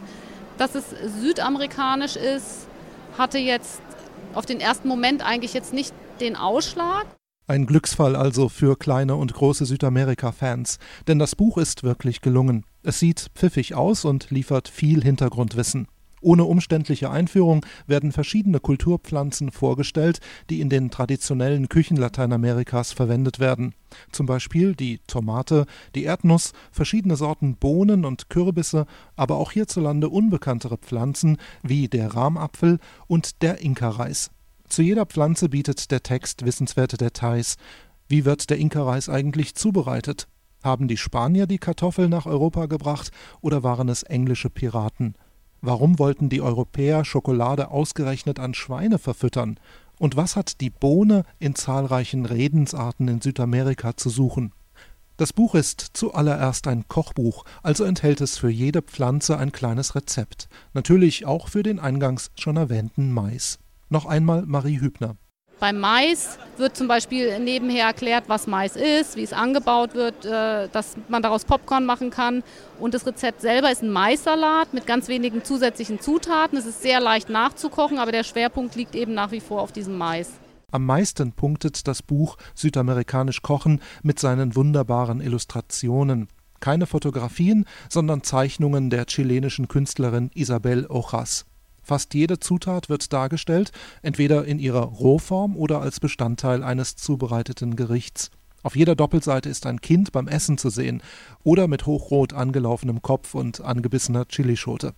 dass 0.57 0.77
es 0.77 0.85
südamerikanisch 1.21 2.15
ist, 2.15 2.69
hatte 3.19 3.39
jetzt 3.39 3.83
auf 4.35 4.47
den 4.47 4.61
ersten 4.61 4.87
Moment 4.87 5.27
eigentlich 5.27 5.53
jetzt 5.53 5.73
nicht 5.73 5.93
den 6.21 6.37
Ausschlag. 6.37 7.07
Ein 7.51 7.65
Glücksfall 7.65 8.15
also 8.15 8.51
für 8.51 8.77
kleine 8.77 9.17
und 9.17 9.33
große 9.33 9.65
Südamerika-Fans, 9.65 10.79
denn 11.07 11.19
das 11.19 11.35
Buch 11.35 11.57
ist 11.57 11.83
wirklich 11.83 12.21
gelungen. 12.21 12.67
Es 12.83 12.99
sieht 12.99 13.31
pfiffig 13.35 13.75
aus 13.75 14.05
und 14.05 14.31
liefert 14.31 14.69
viel 14.69 15.03
Hintergrundwissen. 15.03 15.89
Ohne 16.21 16.45
umständliche 16.45 17.11
Einführung 17.11 17.65
werden 17.87 18.13
verschiedene 18.13 18.61
Kulturpflanzen 18.61 19.51
vorgestellt, 19.51 20.19
die 20.51 20.61
in 20.61 20.69
den 20.69 20.91
traditionellen 20.91 21.71
Küchen 21.71 21.97
Lateinamerikas 21.97 22.93
verwendet 22.93 23.41
werden. 23.41 23.73
Zum 24.13 24.27
Beispiel 24.27 24.75
die 24.75 24.99
Tomate, 25.07 25.65
die 25.95 26.05
Erdnuss, 26.05 26.53
verschiedene 26.71 27.17
Sorten 27.17 27.57
Bohnen 27.57 28.05
und 28.05 28.29
Kürbisse, 28.29 28.85
aber 29.17 29.37
auch 29.37 29.53
hierzulande 29.53 30.11
unbekanntere 30.11 30.77
Pflanzen 30.77 31.39
wie 31.63 31.89
der 31.89 32.15
Rahmapfel 32.15 32.79
und 33.07 33.41
der 33.41 33.63
Inka-Reis. 33.63 34.31
Zu 34.69 34.83
jeder 34.83 35.07
Pflanze 35.07 35.49
bietet 35.49 35.91
der 35.91 36.03
Text 36.03 36.45
wissenswerte 36.45 36.99
Details. 36.99 37.57
Wie 38.07 38.25
wird 38.25 38.51
der 38.51 38.59
Inka-Reis 38.59 39.09
eigentlich 39.09 39.55
zubereitet? 39.55 40.29
Haben 40.63 40.89
die 40.89 40.99
Spanier 40.99 41.47
die 41.47 41.59
Kartoffel 41.59 42.09
nach 42.09 42.27
Europa 42.27 42.67
gebracht 42.67 43.11
oder 43.41 43.63
waren 43.63 43.89
es 43.89 44.03
englische 44.03 44.51
Piraten? 44.51 45.15
Warum 45.63 45.99
wollten 45.99 46.29
die 46.29 46.43
Europäer 46.43 47.05
Schokolade 47.05 47.71
ausgerechnet 47.71 48.39
an 48.39 48.55
Schweine 48.55 48.99
verfüttern? 48.99 49.59
Und 49.99 50.17
was 50.17 50.37
hat 50.37 50.61
die 50.61 50.71
Bohne 50.71 51.25
in 51.39 51.55
zahlreichen 51.55 52.27
Redensarten 52.27 53.09
in 53.09 53.21
Südamerika 53.21 53.97
zu 53.97 54.11
suchen? 54.11 54.53
Das 55.17 55.33
Buch 55.33 55.57
ist 55.57 55.81
zuallererst 55.95 56.69
ein 56.69 56.87
Kochbuch, 56.87 57.45
also 57.63 57.83
enthält 57.85 58.21
es 58.21 58.39
für 58.39 58.51
jede 58.51 58.83
Pflanze 58.83 59.37
ein 59.37 59.51
kleines 59.51 59.97
Rezept, 59.97 60.49
natürlich 60.75 61.27
auch 61.27 61.49
für 61.49 61.65
den 61.65 61.81
eingangs 61.81 62.31
schon 62.37 62.57
erwähnten 62.57 63.11
Mais. 63.11 63.59
Noch 63.89 64.07
einmal 64.07 64.45
Marie 64.47 64.81
Hübner. 64.81 65.17
Beim 65.61 65.81
Mais 65.81 66.39
wird 66.57 66.77
zum 66.77 66.87
Beispiel 66.87 67.41
nebenher 67.41 67.87
erklärt, 67.87 68.25
was 68.29 68.47
Mais 68.47 68.77
ist, 68.77 69.17
wie 69.17 69.25
es 69.25 69.33
angebaut 69.33 69.95
wird, 69.95 70.25
äh, 70.25 70.69
dass 70.69 70.97
man 71.09 71.21
daraus 71.21 71.45
Popcorn 71.45 71.85
machen 71.85 72.11
kann. 72.11 72.45
Und 72.79 72.95
das 72.95 73.07
Rezept 73.07 73.41
selber 73.41 73.71
ist 73.73 73.83
ein 73.83 73.91
Maissalat 73.91 74.73
mit 74.73 74.87
ganz 74.87 75.09
wenigen 75.09 75.43
zusätzlichen 75.43 76.01
Zutaten. 76.01 76.57
Es 76.57 76.67
ist 76.67 76.83
sehr 76.83 77.01
leicht 77.01 77.29
nachzukochen, 77.29 77.99
aber 77.99 78.13
der 78.13 78.23
Schwerpunkt 78.23 78.77
liegt 78.77 78.95
eben 78.95 79.15
nach 79.15 79.33
wie 79.33 79.41
vor 79.41 79.61
auf 79.61 79.73
diesem 79.73 79.99
Mais. 79.99 80.31
Am 80.71 80.85
meisten 80.85 81.33
punktet 81.33 81.89
das 81.89 82.03
Buch 82.03 82.37
Südamerikanisch 82.55 83.43
Kochen 83.43 83.81
mit 84.03 84.21
seinen 84.21 84.55
wunderbaren 84.55 85.21
Illustrationen. 85.21 86.29
Keine 86.61 86.87
Fotografien, 86.87 87.65
sondern 87.89 88.23
Zeichnungen 88.23 88.91
der 88.91 89.07
chilenischen 89.07 89.67
Künstlerin 89.67 90.31
Isabel 90.35 90.87
Ojas. 90.89 91.47
Fast 91.89 92.13
jede 92.13 92.39
Zutat 92.39 92.91
wird 92.91 93.15
dargestellt, 93.15 93.73
entweder 94.03 94.45
in 94.45 94.59
ihrer 94.59 94.83
Rohform 94.83 95.57
oder 95.57 95.81
als 95.81 96.01
Bestandteil 96.01 96.63
eines 96.63 96.97
zubereiteten 96.97 97.77
Gerichts. 97.77 98.31
Auf 98.63 98.77
jeder 98.77 98.95
Doppelseite 98.95 99.49
ist 99.49 99.65
ein 99.65 99.81
Kind 99.81 100.13
beim 100.13 100.29
Essen 100.29 100.59
zu 100.59 100.69
sehen 100.69 101.03
oder 101.45 101.67
mit 101.67 101.87
hochrot 101.87 102.35
angelaufenem 102.35 103.01
Kopf 103.01 103.35
und 103.35 103.63
angebissener 103.63 104.27
Chilischote. 104.29 104.93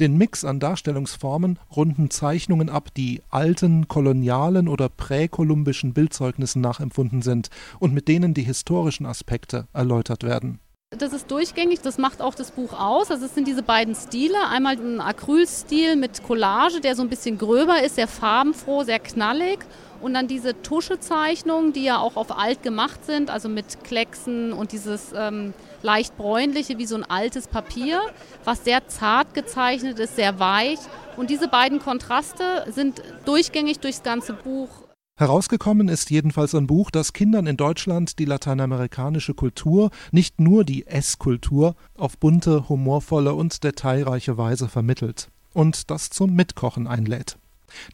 Den 0.00 0.18
Mix 0.18 0.44
an 0.44 0.60
Darstellungsformen 0.60 1.58
runden 1.74 2.10
Zeichnungen 2.10 2.68
ab, 2.68 2.92
die 2.94 3.22
alten, 3.30 3.88
kolonialen 3.88 4.68
oder 4.68 4.90
präkolumbischen 4.90 5.94
Bildzeugnissen 5.94 6.60
nachempfunden 6.60 7.22
sind 7.22 7.48
und 7.78 7.94
mit 7.94 8.06
denen 8.06 8.34
die 8.34 8.42
historischen 8.42 9.06
Aspekte 9.06 9.66
erläutert 9.72 10.24
werden. 10.24 10.60
Das 10.96 11.12
ist 11.12 11.30
durchgängig, 11.30 11.80
das 11.82 11.98
macht 11.98 12.22
auch 12.22 12.34
das 12.34 12.50
Buch 12.50 12.72
aus. 12.72 13.10
Also 13.10 13.26
es 13.26 13.34
sind 13.34 13.46
diese 13.46 13.62
beiden 13.62 13.94
Stile. 13.94 14.48
Einmal 14.48 14.76
ein 14.76 15.00
Acrylstil 15.02 15.96
mit 15.96 16.22
Collage, 16.22 16.80
der 16.80 16.96
so 16.96 17.02
ein 17.02 17.10
bisschen 17.10 17.36
gröber 17.36 17.82
ist, 17.82 17.96
sehr 17.96 18.08
farbenfroh, 18.08 18.84
sehr 18.84 18.98
knallig. 18.98 19.58
Und 20.00 20.14
dann 20.14 20.28
diese 20.28 20.60
Tuschezeichnungen, 20.62 21.74
die 21.74 21.84
ja 21.84 21.98
auch 21.98 22.16
auf 22.16 22.38
alt 22.38 22.62
gemacht 22.62 23.04
sind, 23.04 23.30
also 23.30 23.50
mit 23.50 23.84
Klecksen 23.84 24.54
und 24.54 24.72
dieses 24.72 25.12
ähm, 25.14 25.52
leicht 25.82 26.16
bräunliche 26.16 26.78
wie 26.78 26.86
so 26.86 26.96
ein 26.96 27.04
altes 27.04 27.48
Papier, 27.48 28.00
was 28.44 28.64
sehr 28.64 28.88
zart 28.88 29.34
gezeichnet 29.34 29.98
ist, 29.98 30.16
sehr 30.16 30.40
weich. 30.40 30.78
Und 31.16 31.28
diese 31.28 31.48
beiden 31.48 31.80
Kontraste 31.80 32.64
sind 32.70 33.02
durchgängig 33.26 33.80
durchs 33.80 34.02
ganze 34.02 34.32
Buch 34.32 34.70
Herausgekommen 35.18 35.88
ist 35.88 36.10
jedenfalls 36.10 36.54
ein 36.54 36.68
Buch, 36.68 36.92
das 36.92 37.12
Kindern 37.12 37.48
in 37.48 37.56
Deutschland 37.56 38.20
die 38.20 38.24
lateinamerikanische 38.24 39.34
Kultur, 39.34 39.90
nicht 40.12 40.38
nur 40.38 40.62
die 40.62 40.86
Esskultur, 40.86 41.74
auf 41.96 42.16
bunte, 42.18 42.68
humorvolle 42.68 43.34
und 43.34 43.64
detailreiche 43.64 44.38
Weise 44.38 44.68
vermittelt 44.68 45.28
und 45.52 45.90
das 45.90 46.10
zum 46.10 46.36
Mitkochen 46.36 46.86
einlädt. 46.86 47.36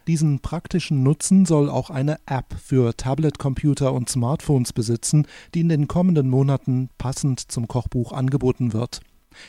Diesen 0.06 0.40
praktischen 0.40 1.02
Nutzen 1.02 1.46
soll 1.46 1.70
auch 1.70 1.88
eine 1.88 2.18
App 2.26 2.54
für 2.62 2.94
Tablet-Computer 2.94 3.94
und 3.94 4.10
Smartphones 4.10 4.74
besitzen, 4.74 5.26
die 5.54 5.60
in 5.60 5.70
den 5.70 5.88
kommenden 5.88 6.28
Monaten 6.28 6.90
passend 6.98 7.40
zum 7.40 7.68
Kochbuch 7.68 8.12
angeboten 8.12 8.74
wird. 8.74 9.00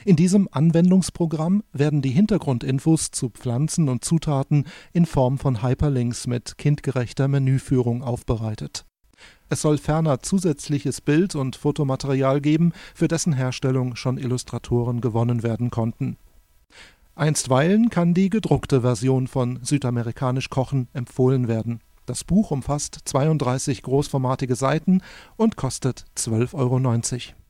In 0.06 0.16
diesem 0.16 0.48
Anwendungsprogramm 0.52 1.64
werden 1.74 2.02
die 2.02 2.10
Hintergrundinfos 2.10 3.12
zu 3.12 3.30
Pflanzen 3.30 3.90
und 3.90 4.04
Zutaten 4.04 4.66
in 4.94 5.06
Form 5.06 5.38
von 5.38 5.64
Hyperlinks 5.64 6.28
mit 6.28 6.58
kindgerechter 6.58 7.28
Menüführung 7.28 8.04
aufbereitet. 8.04 8.86
Es 9.50 9.62
soll 9.62 9.78
ferner 9.78 10.22
zusätzliches 10.22 11.02
Bild- 11.02 11.36
und 11.36 11.56
Fotomaterial 11.56 12.42
geben, 12.42 12.74
für 12.94 13.08
dessen 13.08 13.34
Herstellung 13.34 13.96
schon 13.96 14.18
Illustratoren 14.18 15.02
gewonnen 15.02 15.44
werden 15.44 15.70
konnten. 15.70 16.18
Einstweilen 17.16 17.90
kann 17.90 18.14
die 18.14 18.30
gedruckte 18.30 18.82
Version 18.82 19.28
von 19.28 19.60
Südamerikanisch 19.64 20.50
Kochen 20.50 20.90
empfohlen 20.94 21.48
werden. 21.48 21.80
Das 22.06 22.24
Buch 22.24 22.52
umfasst 22.52 23.00
32 23.06 23.82
großformatige 23.82 24.56
Seiten 24.56 25.02
und 25.38 25.56
kostet 25.56 26.06
12,90 26.18 26.54
Euro. 26.56 27.45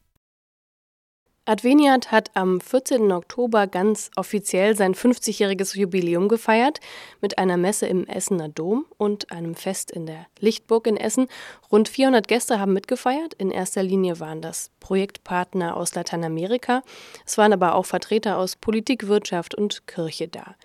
Adveniat 1.48 2.12
hat 2.12 2.32
am 2.34 2.60
14. 2.60 3.12
Oktober 3.12 3.68
ganz 3.68 4.10
offiziell 4.16 4.76
sein 4.76 4.96
50-jähriges 4.96 5.78
Jubiläum 5.78 6.28
gefeiert 6.28 6.80
mit 7.22 7.38
einer 7.38 7.56
Messe 7.56 7.86
im 7.86 8.08
Essener 8.08 8.50
Dom 8.50 8.88
und 8.98 9.32
einem 9.32 9.54
Fest 9.54 9.92
in 9.92 10.08
der 10.08 10.26
Lichtburg 10.40 10.88
in 10.88 10.98
Essen. 10.98 11.28
Rund 11.72 11.88
400 11.88 12.28
Gäste 12.28 12.60
haben 12.60 12.74
mitgefeiert. 12.74 13.36
In 13.36 13.52
erster 13.52 13.84
Linie 13.84 14.20
waren 14.20 14.42
das 14.42 14.72
Projektpartner 14.80 15.78
aus 15.78 15.94
Lateinamerika. 15.94 16.82
Es 17.28 17.38
waren 17.38 17.54
aber 17.54 17.76
auch 17.76 17.86
Vertreter 17.86 18.40
aus 18.40 18.56
Politik, 18.56 19.06
Wirtschaft 19.06 19.54
und 19.54 19.86
Kirche 19.86 20.28
da. 20.28 20.56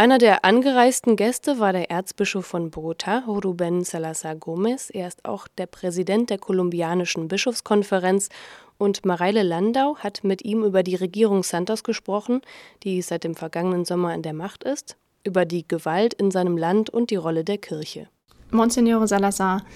Einer 0.00 0.16
der 0.16 0.46
angereisten 0.46 1.14
Gäste 1.14 1.58
war 1.58 1.74
der 1.74 1.90
Erzbischof 1.90 2.46
von 2.46 2.70
Bogotá, 2.70 3.22
Ruben 3.26 3.84
Salazar 3.84 4.34
Gomez. 4.34 4.88
Er 4.88 5.06
ist 5.06 5.26
auch 5.26 5.46
der 5.46 5.66
Präsident 5.66 6.30
der 6.30 6.38
kolumbianischen 6.38 7.28
Bischofskonferenz 7.28 8.30
und 8.78 9.04
Mareile 9.04 9.42
Landau 9.42 9.98
hat 9.98 10.24
mit 10.24 10.42
ihm 10.42 10.64
über 10.64 10.82
die 10.82 10.94
Regierung 10.94 11.42
Santos 11.42 11.84
gesprochen, 11.84 12.40
die 12.82 13.02
seit 13.02 13.24
dem 13.24 13.34
vergangenen 13.34 13.84
Sommer 13.84 14.12
an 14.12 14.22
der 14.22 14.32
Macht 14.32 14.64
ist. 14.64 14.96
über 15.22 15.44
die 15.44 15.68
Gewalt 15.68 16.14
in 16.14 16.30
seinem 16.30 16.56
Land 16.56 16.88
und 16.88 17.10
die 17.10 17.16
Rolle 17.16 17.44
der 17.44 17.58
Kirche. 17.58 18.08
Monsignore 18.50 19.06
Salazar, 19.06 19.66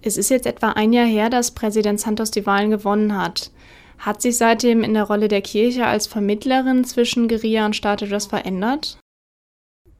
es 0.00 0.16
ist 0.16 0.30
jetzt 0.30 0.46
etwa 0.46 0.70
ein 0.70 0.94
Jahr 0.94 1.04
her, 1.04 1.28
dass 1.28 1.50
Präsident 1.50 2.00
Santos 2.00 2.30
die 2.30 2.46
Wahlen 2.46 2.70
gewonnen 2.70 3.14
hat. 3.14 3.50
Hat 3.98 4.22
sich 4.22 4.38
seitdem 4.38 4.82
in 4.82 4.94
der 4.94 5.04
Rolle 5.04 5.28
der 5.28 5.42
Kirche 5.42 5.84
als 5.84 6.06
Vermittlerin 6.06 6.84
zwischen 6.84 7.28
Guerilla 7.28 7.66
und 7.66 7.76
Staat 7.76 8.00
etwas 8.00 8.24
verändert? 8.24 8.96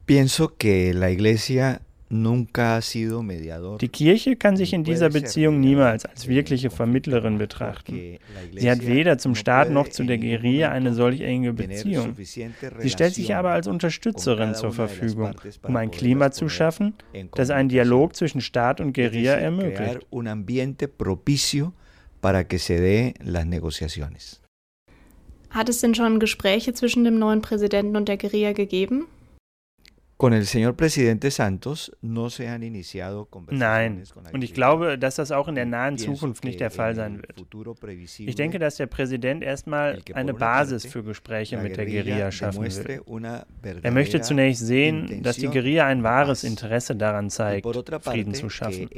Pienso 0.05 0.49
que 0.57 0.93
la 0.93 1.09
Iglesia 1.09 1.79
die 2.07 3.87
Kirche 3.91 4.35
kann 4.35 4.57
sich 4.57 4.73
in 4.73 4.83
dieser 4.83 5.09
Beziehung 5.09 5.59
niemals 5.59 6.05
als 6.05 6.27
wirkliche 6.27 6.69
Vermittlerin 6.69 7.39
betrachten. 7.39 8.19
Sie 8.55 8.69
hat 8.69 8.85
weder 8.85 9.17
zum 9.17 9.33
Staat 9.33 9.71
noch 9.71 9.89
zu 9.89 10.03
der 10.03 10.19
Guerilla 10.19 10.69
eine 10.69 10.93
solch 10.93 11.21
enge 11.21 11.53
Beziehung. 11.53 12.15
Sie 12.15 12.89
stellt 12.89 13.15
sich 13.15 13.33
aber 13.33 13.49
als 13.51 13.67
Unterstützerin 13.67 14.53
zur 14.53 14.71
Verfügung, 14.71 15.31
um 15.63 15.75
ein 15.75 15.89
Klima 15.89 16.31
zu 16.31 16.47
schaffen, 16.47 16.93
das 17.33 17.49
einen 17.49 17.69
Dialog 17.69 18.15
zwischen 18.15 18.41
Staat 18.41 18.79
und 18.79 18.93
Guerilla 18.93 19.33
ermöglicht. 19.33 20.05
Hat 25.49 25.69
es 25.69 25.79
denn 25.79 25.95
schon 25.95 26.19
Gespräche 26.19 26.73
zwischen 26.73 27.03
dem 27.03 27.17
neuen 27.17 27.41
Präsidenten 27.41 27.95
und 27.95 28.07
der 28.07 28.17
Guerilla 28.17 28.53
gegeben? 28.53 29.07
Nein, 30.17 30.39
und 34.31 34.43
ich 34.43 34.53
glaube, 34.53 34.97
dass 34.97 35.15
das 35.15 35.31
auch 35.31 35.49
in 35.49 35.55
der 35.55 35.65
nahen 35.65 35.97
Zukunft 35.97 36.45
nicht 36.45 36.61
der 36.61 36.71
Fall 36.71 36.95
sein 36.95 37.21
wird. 37.21 37.45
Ich 38.19 38.35
denke, 38.35 38.57
dass 38.57 38.77
der 38.77 38.87
Präsident 38.87 39.43
erstmal 39.43 40.01
eine 40.13 40.33
Basis 40.33 40.85
für 40.85 41.03
Gespräche 41.03 41.57
mit 41.57 41.75
der 41.75 41.85
Guerilla 41.85 42.31
schaffen 42.31 42.63
will. 42.63 43.01
Er 43.83 43.91
möchte 43.91 44.21
zunächst 44.21 44.65
sehen, 44.65 45.21
dass 45.21 45.35
die 45.35 45.47
Guerilla 45.47 45.85
ein 45.85 46.03
wahres 46.03 46.45
Interesse 46.45 46.95
daran 46.95 47.29
zeigt, 47.29 47.67
Frieden 48.01 48.33
zu 48.33 48.49
schaffen. 48.49 48.89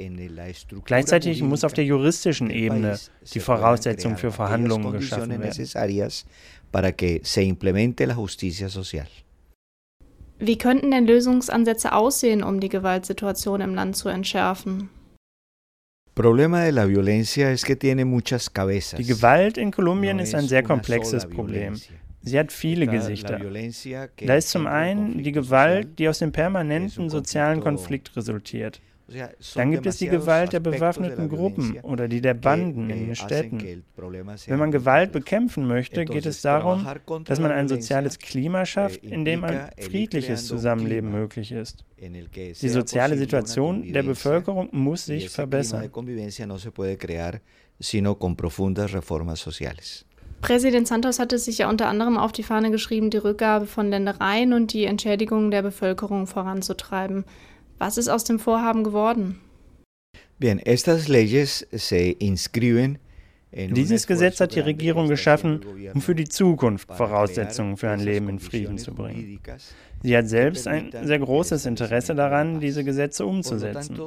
Gleichzeitig 0.86 1.42
muss 1.42 1.64
auf 1.64 1.74
der 1.74 1.86
juristischen 1.86 2.52
Ebene 2.52 3.00
die 3.34 3.40
Voraussetzung 3.40 4.18
für 4.18 4.32
Verhandlungen 4.32 4.92
geschaffen 4.92 5.42
werden. 5.42 5.68
para 6.72 6.92
que 6.92 7.22
se 7.24 7.44
implemente 7.44 8.06
la 8.06 8.14
justicia 8.14 8.68
social. 8.68 9.08
Wie 10.40 10.58
könnten 10.58 10.92
denn 10.92 11.08
Lösungsansätze 11.08 11.94
aussehen, 11.94 12.44
um 12.44 12.60
die 12.60 12.70
Gewaltsituation 12.70 13.62
im 13.62 13.74
Land 13.74 13.96
zu 13.96 14.10
entschärfen? 14.10 14.90
Die 16.16 16.24
Gewalt 19.04 19.58
in 19.58 19.72
Kolumbien 19.72 20.20
ist 20.20 20.36
ein 20.36 20.48
sehr 20.48 20.64
komplexes 20.64 21.28
Problem. 21.30 21.76
Sie 22.22 22.40
hat 22.40 22.52
viele 22.52 22.88
Gesichter. 22.88 23.40
Da 24.26 24.36
ist 24.36 24.50
zum 24.50 24.68
einen 24.68 25.24
die 25.24 25.32
Gewalt, 25.32 25.98
die 26.00 26.10
aus 26.10 26.20
dem 26.20 26.32
permanenten 26.32 27.10
sozialen 27.10 27.62
Konflikt 27.62 28.16
resultiert. 28.16 28.82
Dann 29.56 29.72
gibt 29.72 29.86
es 29.86 29.98
die 29.98 30.08
Gewalt 30.08 30.54
der 30.54 30.60
bewaffneten 30.60 31.30
Gruppen 31.30 31.80
oder 31.82 32.08
die 32.08 32.20
der 32.20 32.34
Banden 32.34 32.90
in 32.90 33.06
den 33.06 33.16
Städten. 33.16 33.84
Wenn 34.48 34.60
man 34.60 34.72
Gewalt 34.72 35.12
bekämpfen 35.12 35.66
möchte, 35.66 36.04
geht 36.06 36.26
es 36.26 36.42
darum, 36.42 36.86
dass 37.24 37.40
man 37.40 37.52
ein 37.52 37.68
soziales 37.68 38.20
Klima 38.20 38.66
schafft, 38.66 39.04
in 39.04 39.24
dem 39.24 39.44
ein 39.44 39.70
friedliches 39.80 40.46
Zusammenleben 40.46 41.12
möglich 41.12 41.52
ist. 41.52 41.86
Die 42.00 42.70
soziale 42.70 43.18
Situation 43.18 43.92
der 43.94 44.04
Bevölkerung 44.04 44.70
muss 44.72 45.06
sich 45.06 45.30
verbessern. 45.30 45.90
Präsident 50.40 50.88
Santos 50.88 51.20
hatte 51.20 51.40
sich 51.40 51.58
ja 51.58 51.70
unter 51.70 51.88
anderem 51.88 52.18
auf 52.18 52.32
die 52.32 52.44
Fahne 52.44 52.70
geschrieben, 52.70 53.10
die 53.10 53.18
Rückgabe 53.18 53.66
von 53.66 53.90
Ländereien 53.90 54.54
und 54.54 54.72
die 54.72 54.86
Entschädigung 54.86 55.50
der 55.50 55.64
Bevölkerung 55.64 56.28
voranzutreiben. 56.28 57.26
Was 57.80 57.98
ist 57.98 58.10
aus 58.10 58.24
dem 58.24 58.40
Vorhaben 58.40 58.84
geworden? 58.84 59.40
Bien, 60.40 60.60
estas 60.60 61.08
leyes 61.08 61.66
se 61.72 62.12
inscriben 62.12 63.00
dieses 63.52 64.08
Gesetz 64.08 64.40
hat 64.40 64.56
die 64.56 64.60
Regierung 64.60 65.08
geschaffen, 65.08 65.62
um 65.94 66.02
für 66.02 66.16
die 66.16 66.28
Zukunft 66.28 66.92
Voraussetzungen 66.94 67.78
für 67.78 67.90
ein 67.90 68.02
Leben 68.02 68.30
in 68.30 68.40
Frieden 68.40 68.78
zu 68.78 68.94
bringen. 68.94 69.40
Sie 70.04 70.18
hat 70.18 70.28
selbst 70.28 70.68
ein 70.68 70.92
sehr 71.04 71.20
großes 71.20 71.66
Interesse 71.66 72.14
daran, 72.14 72.60
diese 72.60 72.84
Gesetze 72.84 73.26
umzusetzen. 73.26 74.00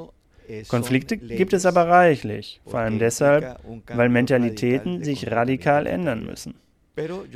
Konflikte 0.69 1.17
gibt 1.17 1.53
es 1.53 1.65
aber 1.65 1.89
reichlich, 1.89 2.61
vor 2.67 2.81
allem 2.81 2.99
deshalb, 2.99 3.61
weil 3.87 4.09
Mentalitäten 4.09 5.03
sich 5.05 5.31
radikal 5.31 5.87
ändern 5.87 6.25
müssen. 6.27 6.55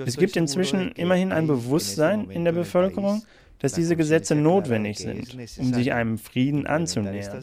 Es 0.05 0.17
gibt 0.17 0.37
inzwischen 0.37 0.93
immerhin 0.93 1.33
ein 1.33 1.47
Bewusstsein 1.47 2.31
in 2.31 2.45
der 2.45 2.53
Bevölkerung, 2.53 3.23
dass 3.65 3.73
diese 3.73 3.97
Gesetze 3.97 4.35
notwendig 4.35 4.99
sind, 4.99 5.35
um 5.59 5.73
sich 5.73 5.91
einem 5.95 6.19
Frieden 6.19 6.67
anzunähern. 6.67 7.43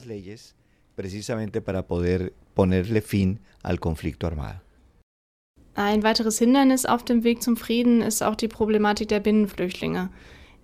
Ein 5.74 6.04
weiteres 6.04 6.38
Hindernis 6.38 6.86
auf 6.86 7.04
dem 7.04 7.24
Weg 7.24 7.42
zum 7.42 7.58
Frieden 7.58 8.02
ist 8.04 8.22
auch 8.22 8.36
die 8.36 8.48
Problematik 8.48 9.08
der 9.08 9.20
Binnenflüchtlinge. 9.20 10.10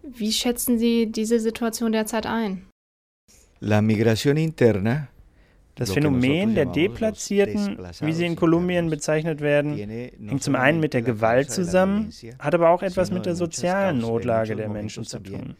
Wie 0.03 0.31
schätzen 0.31 0.77
Sie 0.77 1.11
diese 1.11 1.39
Situation 1.39 1.91
derzeit 1.91 2.27
ein? 2.27 2.67
La 3.59 3.81
migración 3.81 4.37
interna 4.37 5.07
das 5.77 5.91
Phänomen 5.93 6.55
der 6.55 6.65
Deplatzierten, 6.65 7.77
wie 8.01 8.13
sie 8.13 8.25
in 8.25 8.35
Kolumbien 8.35 8.89
bezeichnet 8.89 9.41
werden, 9.41 9.77
hängt 9.77 10.43
zum 10.43 10.55
einen 10.55 10.79
mit 10.79 10.93
der 10.93 11.03
Gewalt 11.03 11.51
zusammen, 11.51 12.11
hat 12.39 12.55
aber 12.55 12.69
auch 12.69 12.81
etwas 12.81 13.11
mit 13.11 13.25
der 13.25 13.35
sozialen 13.35 13.99
Notlage 13.99 14.55
der 14.55 14.69
Menschen 14.69 15.03
zu 15.03 15.19
tun. 15.19 15.55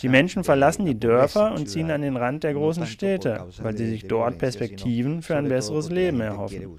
Die 0.00 0.08
Menschen 0.08 0.44
verlassen 0.44 0.86
die 0.86 0.98
Dörfer 0.98 1.52
und 1.54 1.68
ziehen 1.68 1.90
an 1.90 2.02
den 2.02 2.16
Rand 2.16 2.42
der 2.44 2.54
großen 2.54 2.86
Städte, 2.86 3.46
weil 3.60 3.76
sie 3.76 3.88
sich 3.88 4.06
dort 4.06 4.38
Perspektiven 4.38 5.22
für 5.22 5.36
ein 5.36 5.48
besseres 5.48 5.90
Leben 5.90 6.20
erhoffen. 6.20 6.78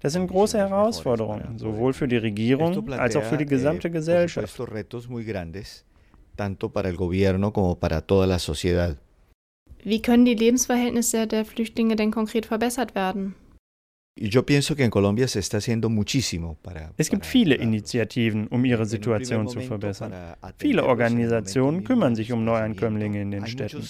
Das 0.00 0.14
sind 0.14 0.28
große 0.28 0.56
Herausforderungen, 0.56 1.58
sowohl 1.58 1.92
für 1.92 2.08
die 2.08 2.16
Regierung 2.16 2.90
als 2.92 3.16
auch 3.16 3.24
für 3.24 3.36
die 3.36 3.44
gesamte 3.46 3.90
Gesellschaft. 3.90 4.58
Wie 9.82 10.02
können 10.02 10.24
die 10.24 10.34
Lebensverhältnisse 10.34 11.26
der 11.26 11.44
Flüchtlinge 11.44 11.96
denn 11.96 12.10
konkret 12.10 12.46
verbessert 12.46 12.94
werden? 12.94 13.34
Es 14.16 14.30
gibt 17.10 17.26
viele 17.26 17.54
Initiativen, 17.54 18.48
um 18.48 18.64
ihre 18.64 18.84
Situation 18.84 19.48
zu 19.48 19.60
verbessern. 19.60 20.12
Viele 20.58 20.84
Organisationen 20.84 21.84
kümmern 21.84 22.14
sich 22.14 22.30
um 22.32 22.44
Neuankömmlinge 22.44 23.22
in 23.22 23.30
den 23.30 23.46
Städten. 23.46 23.82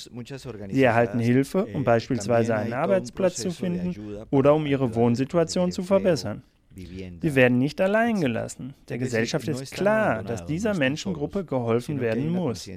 Sie 0.70 0.82
erhalten 0.82 1.18
Hilfe, 1.18 1.66
um 1.74 1.82
beispielsweise 1.82 2.54
einen 2.54 2.74
Arbeitsplatz 2.74 3.36
zu 3.36 3.50
finden 3.50 3.96
oder 4.30 4.54
um 4.54 4.66
ihre 4.66 4.94
Wohnsituation 4.94 5.72
zu 5.72 5.82
verbessern. 5.82 6.44
Sie 6.76 7.34
werden 7.34 7.58
nicht 7.58 7.80
allein 7.80 8.20
gelassen. 8.20 8.74
Der 8.88 8.98
Gesellschaft 8.98 9.48
ist 9.48 9.72
klar, 9.72 10.22
dass 10.22 10.46
dieser 10.46 10.74
Menschengruppe 10.74 11.44
geholfen 11.44 12.00
werden 12.00 12.28
muss. 12.28 12.68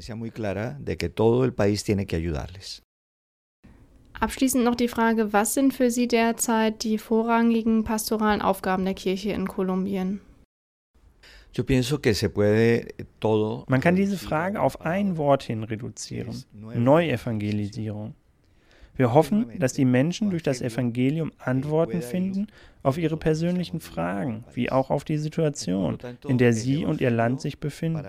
Abschließend 4.19 4.63
noch 4.63 4.75
die 4.75 4.87
Frage, 4.87 5.33
was 5.33 5.53
sind 5.53 5.73
für 5.73 5.91
Sie 5.91 6.07
derzeit 6.07 6.83
die 6.83 6.97
vorrangigen 6.97 7.83
pastoralen 7.83 8.41
Aufgaben 8.41 8.85
der 8.85 8.93
Kirche 8.93 9.31
in 9.31 9.47
Kolumbien? 9.47 10.21
Man 13.67 13.81
kann 13.81 13.95
diese 13.95 14.17
Frage 14.17 14.59
auf 14.59 14.81
ein 14.81 15.17
Wort 15.17 15.43
hin 15.43 15.63
reduzieren. 15.63 16.43
Neuevangelisierung. 16.75 18.15
Wir 18.95 19.13
hoffen, 19.13 19.47
dass 19.57 19.73
die 19.73 19.85
Menschen 19.85 20.29
durch 20.29 20.43
das 20.43 20.61
Evangelium 20.61 21.31
Antworten 21.39 22.01
finden 22.01 22.47
auf 22.83 22.97
ihre 22.97 23.17
persönlichen 23.17 23.79
Fragen, 23.79 24.43
wie 24.53 24.71
auch 24.71 24.91
auf 24.91 25.03
die 25.03 25.17
Situation, 25.17 25.97
in 26.27 26.37
der 26.37 26.53
sie 26.53 26.85
und 26.85 27.01
ihr 27.01 27.09
Land 27.09 27.41
sich 27.41 27.59
befinden. 27.59 28.05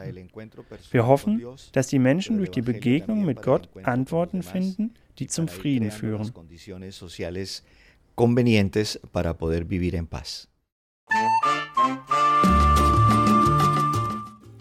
Wir 0.90 1.06
hoffen, 1.06 1.42
dass 1.72 1.86
die 1.86 1.98
Menschen 1.98 2.36
durch 2.36 2.50
die 2.50 2.62
Begegnung 2.62 3.24
mit 3.24 3.42
Gott 3.42 3.68
Antworten 3.84 4.42
finden, 4.42 4.94
die 5.18 5.26
zum 5.26 5.48
Frieden 5.48 5.90
führen. 5.90 6.32
convenientes 8.14 9.00
para 9.12 9.34
poder 9.34 9.64
vivir 9.64 9.94
en 9.94 10.06
paz. 10.06 10.48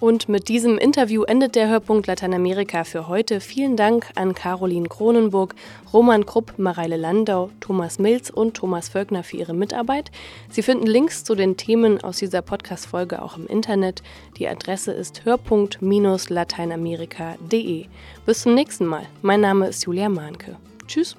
Und 0.03 0.27
mit 0.27 0.49
diesem 0.49 0.77
Interview 0.77 1.23
endet 1.23 1.55
der 1.55 1.69
Hörpunkt 1.69 2.07
Lateinamerika 2.07 2.83
für 2.83 3.07
heute. 3.07 3.39
Vielen 3.39 3.77
Dank 3.77 4.09
an 4.15 4.35
Caroline 4.35 4.89
Kronenburg, 4.89 5.55
Roman 5.93 6.25
Krupp, 6.25 6.55
Mareile 6.57 6.97
Landau, 6.97 7.51
Thomas 7.61 7.99
Milz 7.99 8.29
und 8.29 8.55
Thomas 8.55 8.89
Völkner 8.89 9.23
für 9.23 9.37
ihre 9.37 9.53
Mitarbeit. 9.53 10.11
Sie 10.49 10.61
finden 10.61 10.87
Links 10.87 11.23
zu 11.23 11.35
den 11.35 11.55
Themen 11.55 12.03
aus 12.03 12.17
dieser 12.17 12.41
Podcast-Folge 12.41 13.21
auch 13.21 13.37
im 13.37 13.47
Internet. 13.47 14.03
Die 14.35 14.45
Adresse 14.45 14.91
ist 14.91 15.23
hörpunkt-lateinamerika.de. 15.23 17.85
Bis 18.25 18.41
zum 18.41 18.55
nächsten 18.55 18.85
Mal. 18.85 19.05
Mein 19.21 19.39
Name 19.39 19.69
ist 19.69 19.85
Julia 19.85 20.09
Mahnke. 20.09 20.57
Tschüss. 20.85 21.15